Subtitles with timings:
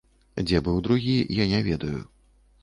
[0.45, 1.13] Дзе быў другі,
[1.43, 2.01] я не ведаю.